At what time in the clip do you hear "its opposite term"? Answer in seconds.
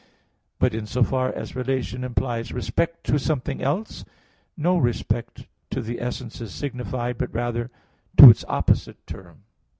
8.31-9.43